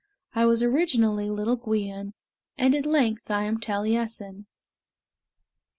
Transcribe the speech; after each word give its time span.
I 0.33 0.45
was 0.47 0.63
originally 0.63 1.29
little 1.29 1.55
Gwion, 1.55 2.13
And 2.57 2.73
at 2.73 2.87
length 2.87 3.29
I 3.29 3.43
am 3.43 3.59
Taliessin." 3.59 4.47